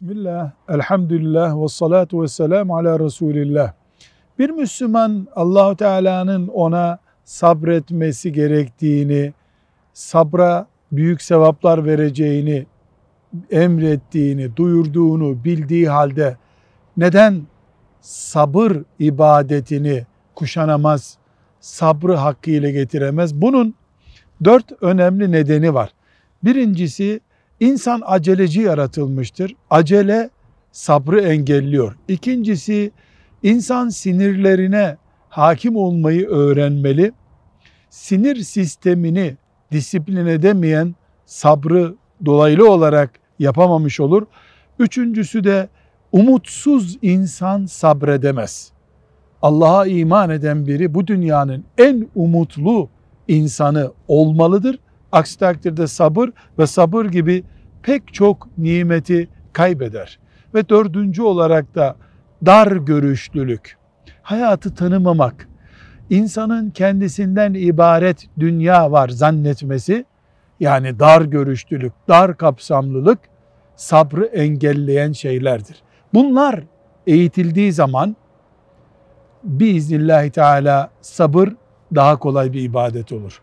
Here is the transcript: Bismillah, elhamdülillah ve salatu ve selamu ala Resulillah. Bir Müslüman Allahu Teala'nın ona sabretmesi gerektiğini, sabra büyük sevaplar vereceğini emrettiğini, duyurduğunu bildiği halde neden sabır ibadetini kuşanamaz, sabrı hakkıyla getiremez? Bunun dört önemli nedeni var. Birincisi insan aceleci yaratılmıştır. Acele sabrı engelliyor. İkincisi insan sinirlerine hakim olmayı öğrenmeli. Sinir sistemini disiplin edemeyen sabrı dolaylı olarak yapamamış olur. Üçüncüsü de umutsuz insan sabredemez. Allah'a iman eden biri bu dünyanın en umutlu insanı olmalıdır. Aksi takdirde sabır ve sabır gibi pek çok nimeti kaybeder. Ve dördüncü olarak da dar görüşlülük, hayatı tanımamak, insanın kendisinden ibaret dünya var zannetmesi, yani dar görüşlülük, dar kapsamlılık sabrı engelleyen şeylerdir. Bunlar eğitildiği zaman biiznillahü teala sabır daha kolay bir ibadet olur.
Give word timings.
Bismillah, 0.00 0.50
elhamdülillah 0.68 1.62
ve 1.62 1.68
salatu 1.68 2.22
ve 2.22 2.28
selamu 2.28 2.76
ala 2.76 3.00
Resulillah. 3.00 3.72
Bir 4.38 4.50
Müslüman 4.50 5.26
Allahu 5.36 5.76
Teala'nın 5.76 6.48
ona 6.48 6.98
sabretmesi 7.24 8.32
gerektiğini, 8.32 9.32
sabra 9.92 10.66
büyük 10.92 11.22
sevaplar 11.22 11.84
vereceğini 11.84 12.66
emrettiğini, 13.50 14.56
duyurduğunu 14.56 15.44
bildiği 15.44 15.88
halde 15.88 16.36
neden 16.96 17.42
sabır 18.00 18.72
ibadetini 18.98 20.06
kuşanamaz, 20.34 21.18
sabrı 21.60 22.14
hakkıyla 22.14 22.70
getiremez? 22.70 23.34
Bunun 23.34 23.74
dört 24.44 24.82
önemli 24.82 25.32
nedeni 25.32 25.74
var. 25.74 25.90
Birincisi 26.44 27.20
insan 27.60 28.02
aceleci 28.04 28.60
yaratılmıştır. 28.60 29.54
Acele 29.70 30.30
sabrı 30.72 31.20
engelliyor. 31.20 31.96
İkincisi 32.08 32.92
insan 33.42 33.88
sinirlerine 33.88 34.96
hakim 35.28 35.76
olmayı 35.76 36.26
öğrenmeli. 36.26 37.12
Sinir 37.90 38.36
sistemini 38.36 39.36
disiplin 39.72 40.26
edemeyen 40.26 40.94
sabrı 41.26 41.94
dolaylı 42.24 42.70
olarak 42.70 43.10
yapamamış 43.38 44.00
olur. 44.00 44.26
Üçüncüsü 44.78 45.44
de 45.44 45.68
umutsuz 46.12 46.98
insan 47.02 47.66
sabredemez. 47.66 48.72
Allah'a 49.42 49.86
iman 49.86 50.30
eden 50.30 50.66
biri 50.66 50.94
bu 50.94 51.06
dünyanın 51.06 51.64
en 51.78 52.08
umutlu 52.14 52.88
insanı 53.28 53.92
olmalıdır. 54.08 54.78
Aksi 55.12 55.38
takdirde 55.38 55.86
sabır 55.86 56.30
ve 56.58 56.66
sabır 56.66 57.04
gibi 57.04 57.44
pek 57.82 58.14
çok 58.14 58.58
nimeti 58.58 59.28
kaybeder. 59.52 60.18
Ve 60.54 60.68
dördüncü 60.68 61.22
olarak 61.22 61.74
da 61.74 61.96
dar 62.46 62.72
görüşlülük, 62.72 63.76
hayatı 64.22 64.74
tanımamak, 64.74 65.48
insanın 66.10 66.70
kendisinden 66.70 67.54
ibaret 67.54 68.26
dünya 68.38 68.92
var 68.92 69.08
zannetmesi, 69.08 70.04
yani 70.60 70.98
dar 70.98 71.22
görüşlülük, 71.22 71.92
dar 72.08 72.36
kapsamlılık 72.36 73.18
sabrı 73.76 74.24
engelleyen 74.24 75.12
şeylerdir. 75.12 75.82
Bunlar 76.14 76.62
eğitildiği 77.06 77.72
zaman 77.72 78.16
biiznillahü 79.44 80.30
teala 80.30 80.90
sabır 81.00 81.48
daha 81.94 82.18
kolay 82.18 82.52
bir 82.52 82.62
ibadet 82.62 83.12
olur. 83.12 83.42